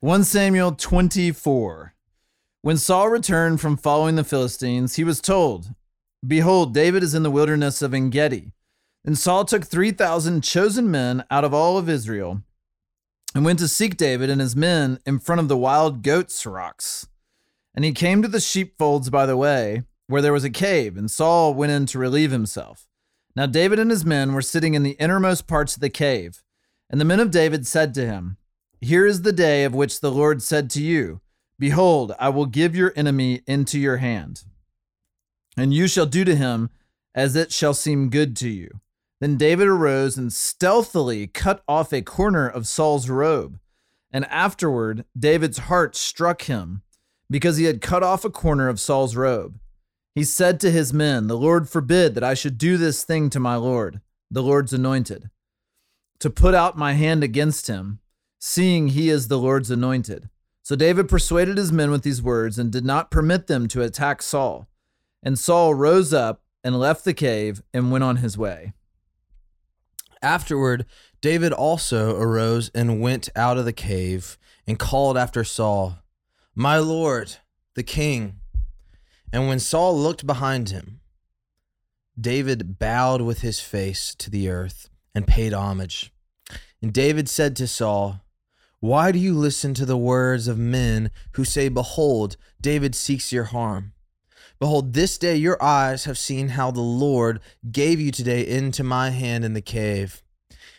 [0.00, 1.92] 1 Samuel 24.
[2.62, 5.74] When Saul returned from following the Philistines, he was told,
[6.24, 8.52] Behold, David is in the wilderness of Engedi.
[9.04, 12.42] And Saul took 3,000 chosen men out of all of Israel
[13.34, 17.08] and went to seek David and his men in front of the wild goats' rocks.
[17.74, 21.10] And he came to the sheepfolds by the way, where there was a cave, and
[21.10, 22.86] Saul went in to relieve himself.
[23.34, 26.44] Now David and his men were sitting in the innermost parts of the cave.
[26.88, 28.37] And the men of David said to him,
[28.80, 31.20] Here is the day of which the Lord said to you,
[31.58, 34.44] Behold, I will give your enemy into your hand,
[35.56, 36.70] and you shall do to him
[37.14, 38.80] as it shall seem good to you.
[39.20, 43.58] Then David arose and stealthily cut off a corner of Saul's robe.
[44.12, 46.82] And afterward, David's heart struck him
[47.28, 49.58] because he had cut off a corner of Saul's robe.
[50.14, 53.40] He said to his men, The Lord forbid that I should do this thing to
[53.40, 55.28] my Lord, the Lord's anointed,
[56.20, 57.98] to put out my hand against him,
[58.38, 60.28] seeing he is the Lord's anointed.
[60.62, 64.22] So David persuaded his men with these words and did not permit them to attack
[64.22, 64.68] Saul.
[65.22, 68.72] And Saul rose up and left the cave and went on his way.
[70.22, 70.84] Afterward,
[71.20, 75.98] David also arose and went out of the cave and called after Saul,
[76.54, 77.36] My Lord,
[77.74, 78.40] the king.
[79.32, 81.00] And when Saul looked behind him,
[82.20, 86.12] David bowed with his face to the earth and paid homage.
[86.82, 88.20] And David said to Saul,
[88.80, 93.44] why do you listen to the words of men who say, Behold, David seeks your
[93.44, 93.92] harm?
[94.60, 99.10] Behold, this day your eyes have seen how the Lord gave you today into my
[99.10, 100.22] hand in the cave.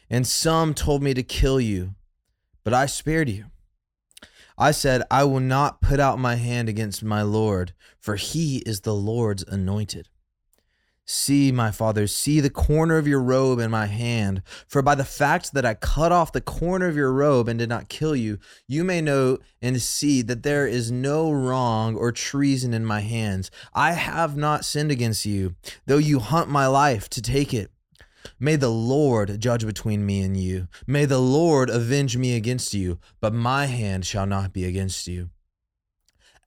[0.09, 1.95] And some told me to kill you,
[2.64, 3.45] but I spared you.
[4.58, 8.81] I said, I will not put out my hand against my Lord, for he is
[8.81, 10.09] the Lord's anointed.
[11.12, 14.44] See, my father, see the corner of your robe in my hand.
[14.68, 17.68] For by the fact that I cut off the corner of your robe and did
[17.68, 22.76] not kill you, you may know and see that there is no wrong or treason
[22.76, 23.50] in my hands.
[23.74, 25.56] I have not sinned against you,
[25.88, 27.72] though you hunt my life to take it.
[28.40, 30.68] May the Lord judge between me and you.
[30.86, 35.31] May the Lord avenge me against you, but my hand shall not be against you.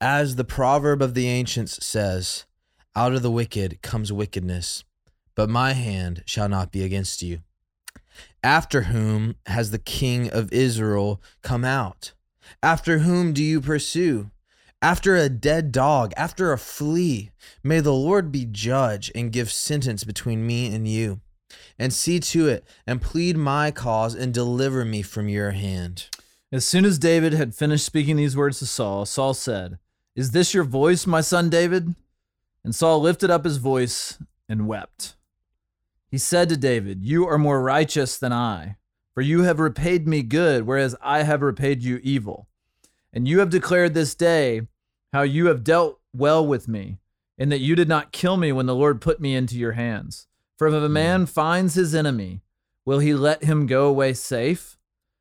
[0.01, 2.45] As the proverb of the ancients says,
[2.94, 4.84] out of the wicked comes wickedness,
[5.34, 7.41] but my hand shall not be against you.
[8.42, 12.12] After whom has the king of Israel come out?
[12.62, 14.30] After whom do you pursue?
[14.82, 17.30] After a dead dog, after a flea.
[17.62, 21.20] May the Lord be judge and give sentence between me and you.
[21.78, 26.09] And see to it, and plead my cause, and deliver me from your hand.
[26.50, 29.78] As soon as David had finished speaking these words to Saul, Saul said,
[30.16, 31.94] Is this your voice, my son David?
[32.65, 34.19] And Saul lifted up his voice
[34.49, 35.17] and wept.
[36.11, 38.77] He said to David, You are more righteous than I,
[39.15, 42.49] for you have repaid me good, whereas I have repaid you evil.
[43.12, 44.62] And you have declared this day
[45.12, 46.99] how you have dealt well with me,
[47.39, 50.27] and that you did not kill me when the Lord put me into your hands.
[50.56, 50.93] For if a hmm.
[50.93, 52.43] man finds his enemy,
[52.84, 54.78] will he let him go away safe?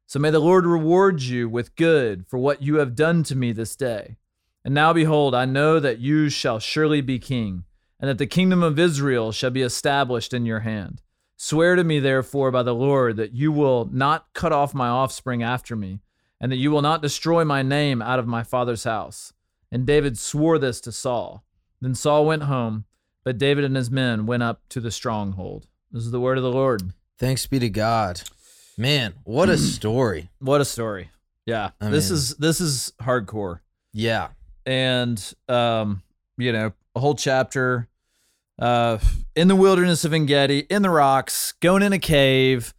[0.07, 3.53] So may the Lord reward you with good for what you have done to me
[3.53, 4.17] this day.
[4.63, 7.63] And now behold, I know that you shall surely be king,
[7.99, 11.01] and that the kingdom of Israel shall be established in your hand.
[11.35, 15.41] Swear to me, therefore, by the Lord, that you will not cut off my offspring
[15.41, 16.01] after me,
[16.39, 19.33] and that you will not destroy my name out of my father's house.
[19.71, 21.43] And David swore this to Saul.
[21.79, 22.85] Then Saul went home,
[23.23, 25.67] but David and his men went up to the stronghold.
[25.91, 26.93] This is the word of the Lord.
[27.17, 28.21] Thanks be to God.
[28.77, 30.29] Man, what a story.
[30.37, 31.09] What a story.
[31.47, 31.71] Yeah.
[31.81, 33.61] I this mean, is this is hardcore.
[33.93, 34.29] Yeah
[34.65, 36.01] and um,
[36.37, 37.87] you know, a whole chapter
[38.59, 38.99] uh,
[39.35, 42.73] in the wilderness of Engedi, in the rocks, going in a cave,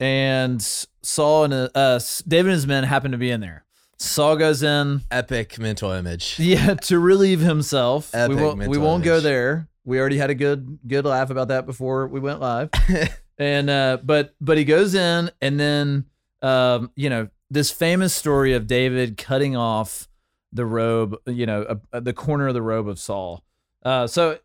[0.00, 0.62] and
[1.02, 3.64] Saul and uh, David and his men happen to be in there.
[3.98, 5.02] Saul goes in.
[5.10, 6.36] Epic mental image.
[6.38, 8.14] Yeah, to relieve himself.
[8.14, 9.68] Epic we won't, we won't go there.
[9.84, 12.70] We already had a good good laugh about that before we went live.
[13.38, 16.04] and uh, but but he goes in, and then
[16.42, 20.08] um, you know this famous story of David cutting off
[20.52, 23.44] the robe, you know, uh, the corner of the robe of Saul.
[23.82, 24.38] Uh, so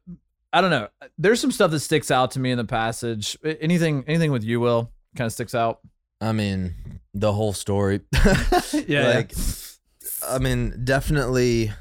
[0.52, 0.88] I don't know.
[1.18, 3.38] There's some stuff that sticks out to me in the passage.
[3.44, 5.80] Anything, anything with you, Will, kind of sticks out.
[6.22, 6.76] I mean,
[7.14, 8.02] the whole story.
[8.88, 9.16] yeah.
[9.16, 9.34] Like,
[10.28, 11.72] I mean, definitely.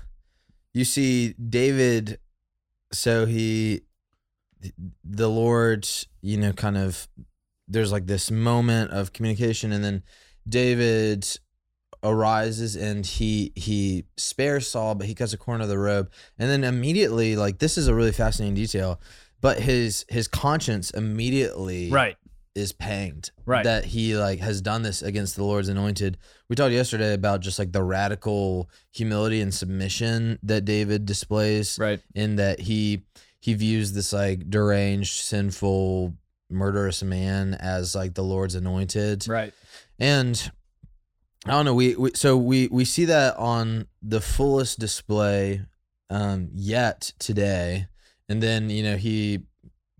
[0.74, 2.18] You see David.
[2.92, 3.82] So he,
[5.04, 5.86] the Lord,
[6.20, 7.08] you know, kind of.
[7.68, 10.02] There's like this moment of communication, and then
[10.46, 11.26] David
[12.02, 16.50] arises and he he spares Saul, but he cuts a corner of the robe, and
[16.50, 19.00] then immediately, like this is a really fascinating detail,
[19.40, 22.16] but his his conscience immediately right
[22.54, 23.64] is panged Right.
[23.64, 26.18] that he like has done this against the Lord's anointed.
[26.50, 32.00] We talked yesterday about just like the radical humility and submission that David displays Right.
[32.14, 33.04] in that he
[33.40, 36.14] he views this like deranged, sinful,
[36.50, 39.26] murderous man as like the Lord's anointed.
[39.26, 39.54] Right.
[39.98, 40.50] And
[41.46, 41.74] I don't know.
[41.74, 45.62] We, we so we we see that on the fullest display
[46.08, 47.88] um, yet today,
[48.28, 49.40] and then you know he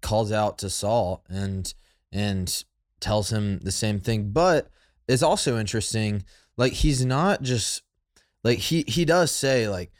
[0.02, 1.72] calls out to Saul and
[2.12, 2.64] and
[3.00, 4.30] tells him the same thing.
[4.30, 4.68] But
[5.08, 6.24] it's also interesting.
[6.56, 7.82] Like he's not just
[8.44, 9.90] like he he does say like,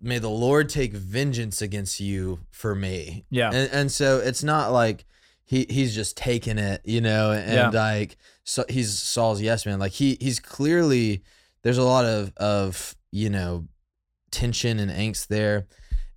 [0.00, 3.50] "May the Lord take vengeance against you for me." Yeah.
[3.52, 5.04] and, and so it's not like
[5.50, 7.68] he he's just taking it, you know, and Yeah.
[7.70, 9.80] like so he's Saul's yes man.
[9.80, 11.24] Like he he's clearly
[11.62, 13.66] there's a lot of of you know
[14.30, 15.66] tension and angst there,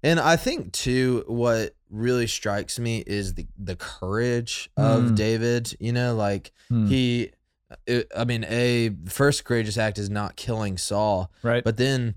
[0.03, 5.15] and I think too what really strikes me is the the courage of Mm.
[5.15, 5.75] David.
[5.79, 6.87] You know, like Hmm.
[6.87, 7.31] he.
[7.87, 11.63] It, I mean, a first courageous act is not killing Saul, right.
[11.63, 12.13] but then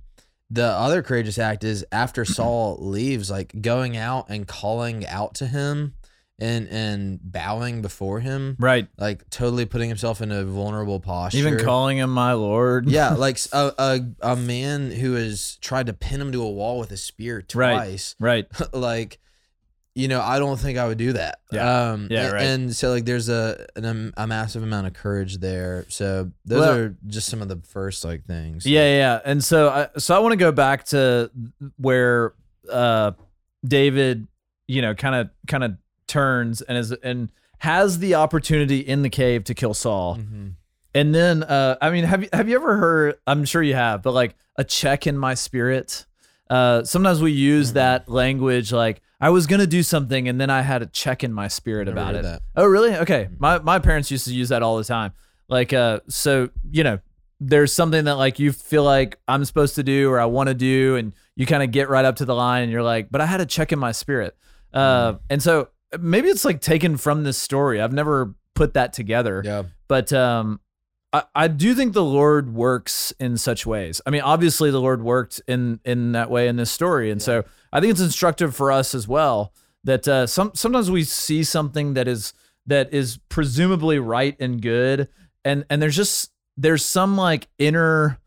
[0.51, 5.47] the other courageous act is after Saul leaves, like going out and calling out to
[5.47, 5.95] him
[6.38, 8.88] and and bowing before him, right.
[8.99, 11.38] like totally putting himself in a vulnerable posture.
[11.38, 12.88] Even calling him my lord.
[12.88, 16.79] yeah, like a, a a man who has tried to pin him to a wall
[16.79, 18.15] with a spear twice.
[18.19, 18.47] Right.
[18.61, 18.75] right.
[18.75, 19.19] like,
[19.94, 21.38] you know, I don't think I would do that.
[21.50, 21.91] Yeah.
[21.93, 22.43] Um, Yeah, right.
[22.43, 25.87] And so like, there's a an, um, a massive amount of courage there.
[25.88, 28.67] So those Well- are just some of the first like things.
[28.67, 29.21] Yeah, yeah, yeah.
[29.25, 31.31] And so I so I want to go back to
[31.79, 32.35] where
[32.71, 33.12] uh
[33.67, 34.27] David,
[34.69, 39.08] you know, kind of kind of turns and is and has the opportunity in the
[39.11, 40.17] cave to kill Saul.
[40.17, 40.53] Mhm.
[40.94, 44.03] And then uh I mean, have you have you ever heard I'm sure you have,
[44.03, 46.06] but like a check in my spirit?
[46.49, 47.75] Uh sometimes we use Mhm.
[47.75, 51.25] that language like I was going to do something and then I had a check
[51.25, 52.23] in my spirit about it.
[52.23, 52.43] that.
[52.55, 52.94] Oh, really?
[52.97, 53.31] Okay.
[53.38, 55.12] My my parents used to use that all the time.
[55.49, 56.99] Like, uh, so you know,
[57.41, 60.55] there's something that like you feel like I'm supposed to do or I want to
[60.55, 63.23] do, and you kind of get right up to the line, and you're like, but
[63.23, 64.37] I had a check in my spirit.
[64.75, 65.69] Uh, and so
[65.99, 67.81] maybe it's like taken from this story.
[67.81, 69.65] I've never put that together, Yeah.
[69.88, 70.61] but um,
[71.12, 74.00] I, I do think the Lord works in such ways.
[74.06, 77.44] I mean, obviously the Lord worked in in that way in this story, and so
[77.73, 79.53] I think it's instructive for us as well
[79.85, 82.33] that uh, some sometimes we see something that is
[82.67, 85.09] that is presumably right and good,
[85.44, 88.19] and and there's just there's some like inner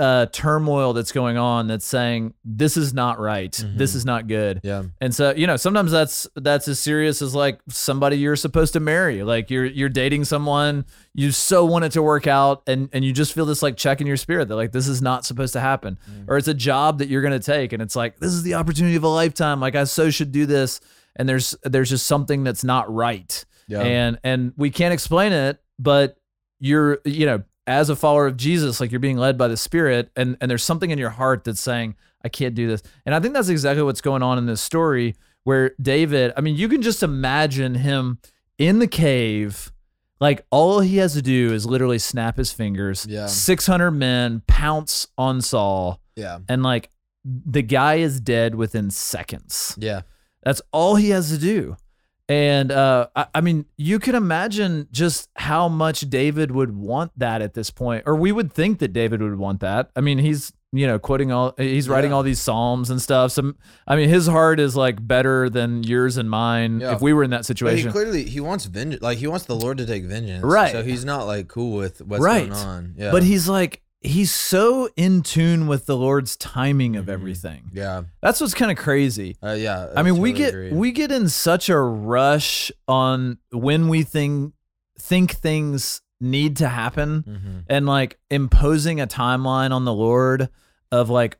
[0.00, 3.96] uh, turmoil that's going on that's saying this is not right, this Mhm.
[3.96, 4.84] is not good, Yeah.
[5.00, 8.80] and so, you know, sometimes that's that's as serious as like somebody you're supposed to
[8.80, 9.22] marry.
[9.22, 13.12] Like you're you're dating someone, you so want it to work out and and you
[13.12, 15.60] just feel this like check in your spirit that like this is not supposed to
[15.60, 15.98] happen.
[16.26, 18.54] Or it's a job that you're going to take and it's like this is the
[18.54, 19.60] opportunity of a lifetime.
[19.60, 20.80] Like I so should do this
[21.16, 23.44] and there's there's just something that's not right.
[23.68, 23.82] Yeah.
[23.82, 26.16] And and we can't explain it, but
[26.58, 30.10] you're you know, as a follower of Jesus, like you're being led by the Spirit,
[30.16, 31.94] and and there's something in your heart that's saying,
[32.24, 32.82] I can't do this.
[33.06, 35.14] And I think that's exactly what's going on in this story
[35.44, 38.18] where David, I mean, you can just imagine him
[38.58, 39.72] in the cave.
[40.18, 43.06] Like all he has to do is literally snap his fingers.
[43.08, 43.26] Yeah.
[43.26, 46.40] 600 men pounce on Saul, yeah.
[46.48, 46.90] and like
[47.24, 49.76] the guy is dead within seconds.
[49.78, 50.02] Yeah.
[50.42, 51.76] That's all he has to do.
[52.30, 57.42] And uh, I, I mean, you can imagine just how much David would want that
[57.42, 59.90] at this point, or we would think that David would want that.
[59.96, 62.16] I mean, he's you know quoting all, he's writing Yeah.
[62.18, 63.32] all these psalms and stuff.
[63.32, 63.54] So
[63.88, 66.94] I mean, his heart is like better than yours and mine Yeah.
[66.94, 67.90] if we were in that But he situation.
[67.90, 69.02] clearly he wants vengeance.
[69.02, 70.44] Like he wants the Lord to take vengeance.
[70.44, 70.70] Right.
[70.70, 72.48] So he's not like cool with what's Right.
[72.48, 72.94] going on.
[72.96, 73.10] Yeah.
[73.10, 77.12] But he's like he's so in tune with the Lord's timing of Mhm.
[77.12, 77.70] everything.
[77.72, 78.02] Yeah.
[78.22, 79.36] That's what's kind of crazy.
[79.42, 79.88] Uh, yeah.
[79.94, 80.72] I mean, we get agree.
[80.72, 84.54] we get in such a rush on when we think
[84.98, 87.64] think things need to happen Mhm.
[87.68, 90.48] and like imposing a timeline on the Lord
[90.92, 91.38] of like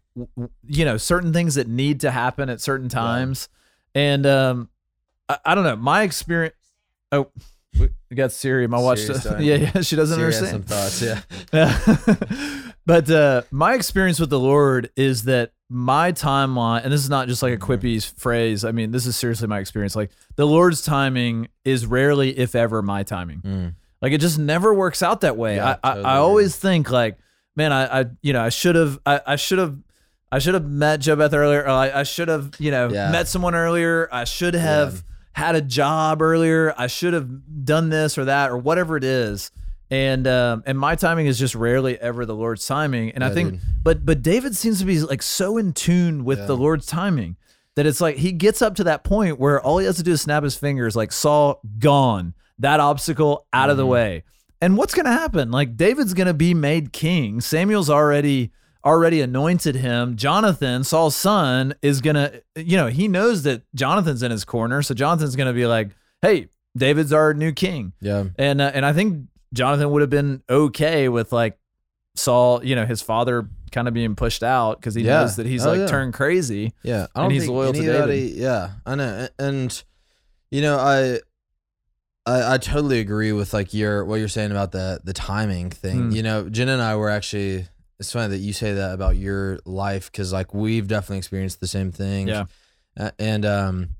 [0.67, 3.49] you know certain things that need to happen at certain times.
[3.95, 4.69] And um
[5.29, 6.55] I, I don't know, my experience
[7.13, 7.29] Oh,
[7.79, 9.01] we got Siri, my watch.
[9.01, 10.69] Siri's yeah, yeah, she doesn't Siri has understand.
[11.03, 11.25] some thoughts.
[11.53, 12.17] Yeah.
[12.87, 17.29] but uh, my experience with the Lord is that my timeline, and this is not
[17.29, 17.73] just like a Mm-hmm.
[17.73, 18.65] quippy phrase.
[18.65, 19.95] I mean, this is seriously my experience.
[19.95, 23.41] Like the Lord's timing is rarely, if ever, my timing.
[23.43, 23.75] Mm.
[24.03, 25.57] Like it just never works out that way.
[25.57, 26.21] Yeah, I, I, totally I agree.
[26.21, 27.19] always think like,
[27.55, 29.79] man, I, I you know, I should have, I, I should have.
[30.33, 31.63] I should have met Joe Beth earlier.
[31.65, 33.11] Or I, I should have, you know, Yeah.
[33.11, 34.09] met someone earlier.
[34.13, 36.75] I should have had a job earlier.
[36.77, 39.51] I should have done this or that or whatever it is.
[39.93, 43.11] And um, and my timing is just rarely ever the Lord's timing.
[43.11, 43.61] And I think, dude.
[43.83, 46.47] but but David seems to be like so in tune with Yeah.
[46.47, 47.37] the Lord's timing
[47.75, 50.13] that it's like he gets up to that point where all he has to do
[50.13, 53.89] is snap his fingers, like Saul gone, that obstacle out of the Mhm.
[53.89, 54.25] way.
[54.61, 55.51] And what's going to happen?
[55.51, 57.41] Like David's going to be made king.
[57.41, 58.53] Samuel's already
[58.85, 60.17] already anointed him.
[60.17, 64.83] Jonathan, Saul's son, is going to you know, he knows that Jonathan's in his corner,
[64.83, 65.91] so Jonathan's going to be like,
[66.23, 68.25] "Hey, David's our new king." Yeah.
[68.39, 71.59] And uh, and I think Jonathan would have been okay with like
[72.17, 75.21] Saul, you know, his father kind of being pushed out because he Yeah.
[75.21, 75.87] knows that he's Oh, like yeah.
[75.87, 76.73] turned crazy.
[76.83, 79.83] Yeah, I And don't he's think loyal to anybody, Yeah, I know, and
[80.51, 81.21] you know, I,
[82.27, 86.09] I, I totally agree with like your what you're saying about the the timing thing.
[86.09, 86.11] Hmm.
[86.11, 87.67] You know, Jen and I were actually.
[88.01, 91.69] It's funny that you say that about your life because like we've definitely experienced the
[91.69, 92.27] same thing.
[92.29, 92.47] Yeah.
[92.99, 93.91] Uh, and um,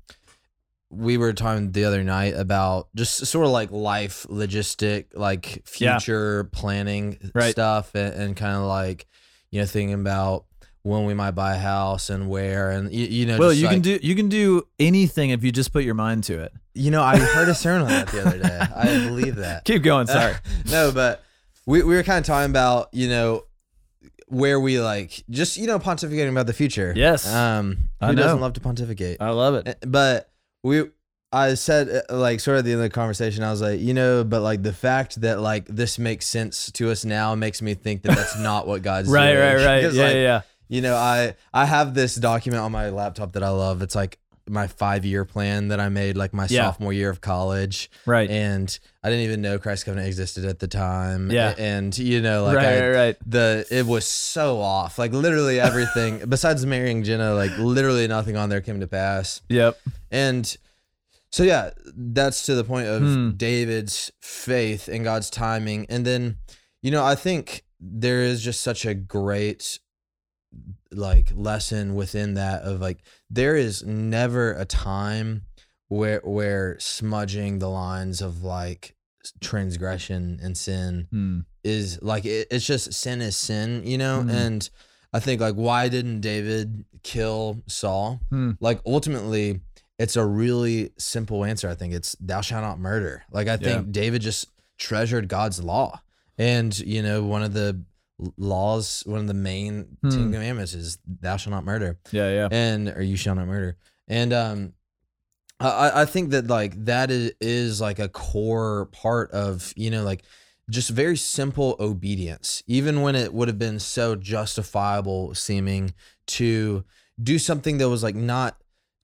[0.89, 5.97] we were talking the other night about just sort of like life logistic, like Yeah.
[5.99, 7.51] future planning Right.
[7.51, 9.05] stuff, and, and kind of like
[9.51, 10.45] you know thinking about
[10.83, 13.67] when we might buy a house and where, and you, you know, well, just you
[13.67, 16.51] can do you can do anything if you just put your mind to it.
[16.73, 18.59] You know, I heard a sermon on that the other day.
[18.75, 19.63] I believe that.
[19.65, 20.07] Keep going.
[20.07, 20.33] Sorry.
[20.71, 21.23] no, but
[21.65, 23.43] we, we were kind of talking about, you know,
[24.31, 26.93] where we like just, you know, pontificating about the future.
[26.95, 27.27] Yes.
[27.31, 29.17] Um, I who doesn't love to pontificate?
[29.21, 29.67] I love it.
[29.67, 30.31] Uh, But
[30.63, 30.83] we,
[31.33, 33.79] I said, uh, like, sort of at the end of the conversation, I was like,
[33.79, 37.61] you know, but like the fact that like this makes sense to us now makes
[37.61, 39.39] me think that that's not what God's Right, doing.
[39.55, 39.81] right, right.
[39.85, 40.41] 'Cause, Yeah, like, yeah, yeah.
[40.69, 43.81] you know, I I have this document on my laptop that I love.
[43.81, 44.17] It's like
[44.49, 46.63] my five year plan that I made like my Yeah.
[46.63, 47.89] sophomore year of college.
[48.05, 48.29] Right.
[48.29, 51.31] And I didn't even know Christ Covenant existed at the time.
[51.31, 51.53] Yeah.
[51.57, 53.17] And you know, like right, I, right, right.
[53.25, 54.97] the it was so off.
[54.99, 59.41] Like literally everything besides marrying Jenna, like literally nothing on there came to pass.
[59.49, 59.77] Yep.
[60.11, 60.57] And
[61.31, 63.31] so yeah, that's to the point of Hmm.
[63.37, 65.85] David's faith and God's timing.
[65.89, 66.37] And then,
[66.81, 69.79] you know, I think there is just such a great
[70.91, 75.43] like lesson within that of like there is never a time
[75.87, 78.95] where where smudging the lines of like
[79.39, 81.39] transgression and sin Hmm.
[81.63, 84.23] is like it, it's just sin is sin, you know?
[84.25, 84.29] Mhm.
[84.33, 84.69] And
[85.13, 88.19] I think like why didn't David kill Saul?
[88.29, 88.51] Hmm.
[88.59, 89.61] Like ultimately
[89.99, 91.69] it's a really simple answer.
[91.69, 93.23] I think it's thou shalt not murder.
[93.31, 96.01] Like I think David just treasured God's law.
[96.37, 97.83] And you know, one of the
[98.37, 100.09] laws, one of the main Hmm.
[100.09, 101.97] Ten Commandments is thou shalt not murder.
[102.11, 102.47] Yeah, yeah.
[102.51, 103.77] and or you shall not murder.
[104.07, 104.73] And um
[105.59, 109.89] I- I, I think that like that is, is like a core part of you
[109.91, 110.23] know like
[110.69, 112.63] just very simple obedience.
[112.67, 115.93] Even when it would have been so justifiable seeming
[116.27, 116.83] to
[117.21, 118.57] do something that was like not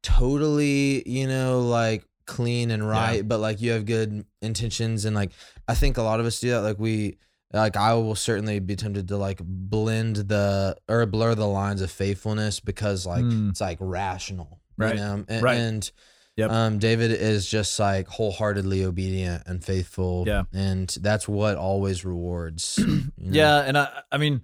[0.03, 5.31] totally you know like clean and right but like you have good intentions and like
[5.67, 6.61] i think a lot of us do that.
[6.61, 7.17] Like we
[7.53, 11.89] like i will certainly be tempted to like blend the or blur the lines of
[11.91, 13.49] faithfulness because like Mm.
[13.51, 14.95] it's like rational Right.
[14.95, 15.25] you know?
[15.27, 15.57] and, Right.
[15.57, 15.91] and
[16.35, 16.51] Yep.
[16.51, 20.43] um david is just like wholeheartedly obedient and faithful Yeah.
[20.53, 22.85] and that's what always rewards you
[23.17, 23.31] know?
[23.31, 24.41] Yeah, and I I mean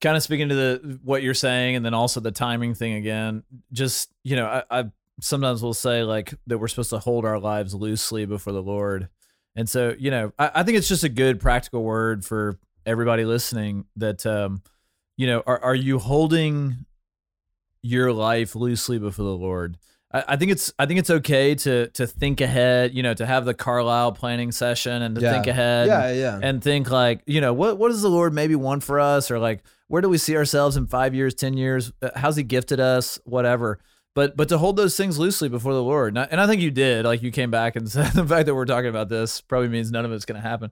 [0.00, 3.42] kind of speaking to the what you're saying and then also the timing thing again,
[3.72, 4.84] just you know, I, I
[5.20, 9.08] sometimes will say like that we're supposed to hold our lives loosely before the Lord.
[9.58, 13.24] And so, you know, I, I think it's just a good practical word for everybody
[13.24, 14.62] listening that um,
[15.16, 16.86] you know, are are you holding
[17.82, 19.76] your life loosely before the Lord?
[20.12, 23.26] I, I think it's I think it's okay to to think ahead, you know, to
[23.26, 25.32] have the Carlisle planning session and to Yeah.
[25.32, 28.54] think ahead yeah yeah and think like you know what what does the lord maybe
[28.54, 29.28] want for us?
[29.28, 31.92] Or like where do we see ourselves in five years ten years?
[32.00, 33.18] Uh, how's he gifted us?
[33.24, 33.80] Whatever
[34.18, 36.60] but but to hold those things loosely before the lord and I, and I think
[36.60, 39.40] you did like you came back and said the fact that we're talking about this
[39.40, 40.70] probably means none of it's going to happen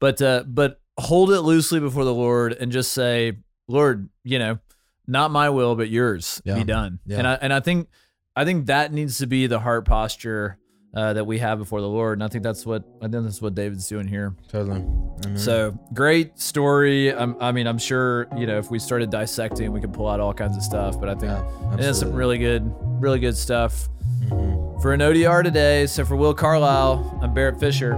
[0.00, 3.36] but uh but hold it loosely before the lord and just say
[3.68, 4.58] lord you know
[5.06, 6.56] not my will but yours Yeah.
[6.56, 7.18] be done Yeah.
[7.18, 7.88] and i and i think
[8.34, 10.58] i think that needs to be the heart posture
[10.98, 13.40] uh, that we have before the lord and i think that's what i think that's
[13.40, 15.36] what david's doing here totally Mhm.
[15.38, 17.12] so great story.
[17.12, 20.20] I'm, I mean, I'm sure you know if we started dissecting, we could pull out
[20.20, 20.98] all kinds of stuff.
[21.00, 22.62] But I think yeah, it is some really good,
[23.00, 23.88] really good stuff
[24.26, 24.80] Mhm.
[24.80, 25.86] for an ODR today.
[25.86, 27.94] So for Will Carlisle, I'm Barrett Fisher.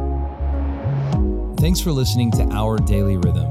[1.59, 3.50] Thanks for listening to Our Daily Rhythm.